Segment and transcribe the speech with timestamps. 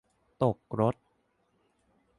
[0.41, 0.95] ตกรถ